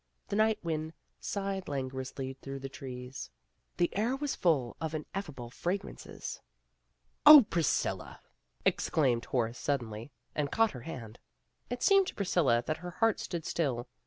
The 0.29 0.35
night 0.35 0.57
wind 0.63 0.93
sighed 1.19 1.67
languorously 1.67 2.33
through 2.41 2.57
the 2.57 2.69
trees. 2.69 3.29
92 3.77 3.89
PEGGY 3.91 4.01
RAYMOND'S 4.01 4.09
WAY 4.09 4.09
The 4.09 4.09
air 4.09 4.15
was 4.19 4.35
full 4.35 4.77
of 4.81 4.95
ineffable 4.95 5.49
fragrances. 5.51 6.41
"Oh, 7.27 7.45
Priscilla," 7.47 8.19
exclaimed 8.65 9.25
Horace 9.25 9.59
suddenly, 9.59 10.11
and 10.33 10.51
caught 10.51 10.71
her 10.71 10.81
hand. 10.81 11.19
It 11.69 11.83
seemed 11.83 12.07
to 12.07 12.15
Priscilla 12.15 12.63
that 12.65 12.77
her 12.77 12.89
heart 12.97 13.19
stood 13.19 13.45
still. 13.45 13.87